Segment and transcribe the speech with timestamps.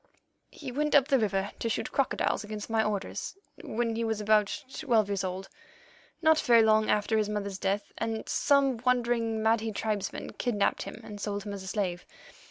[0.49, 4.63] "He went up the river to shoot crocodiles against my orders, when he was about
[4.79, 10.81] twelve years old—not very long after his mother's death, and some wandering Mahdi tribesmen kidnapped
[10.81, 12.07] him and sold him as a slave.